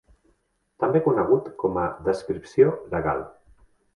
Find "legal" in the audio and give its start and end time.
2.97-3.21